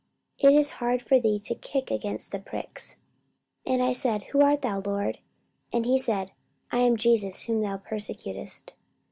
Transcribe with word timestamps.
it 0.39 0.51
is 0.55 0.71
hard 0.81 0.99
for 0.99 1.19
thee 1.19 1.37
to 1.37 1.53
kick 1.53 1.91
against 1.91 2.31
the 2.31 2.39
pricks. 2.39 2.95
44:026:015 3.67 3.71
And 3.75 3.83
I 3.83 3.93
said, 3.93 4.23
Who 4.23 4.41
art 4.41 4.63
thou, 4.63 4.81
Lord? 4.83 5.19
And 5.71 5.85
he 5.85 5.99
said, 5.99 6.31
I 6.71 6.79
am 6.79 6.97
Jesus 6.97 7.43
whom 7.43 7.61
thou 7.61 7.77
persecutest. 7.77 8.73